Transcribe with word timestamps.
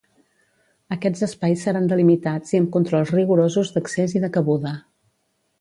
Aquests 0.95 1.25
espais 1.27 1.65
seran 1.67 1.85
delimitats 1.91 2.55
i 2.55 2.61
amb 2.63 2.73
controls 2.79 3.15
rigorosos 3.19 3.73
d’accés 3.77 4.17
i 4.21 4.27
de 4.29 4.35
cabuda. 4.39 4.77